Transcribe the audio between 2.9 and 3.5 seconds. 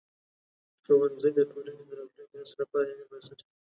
علمي بنسټ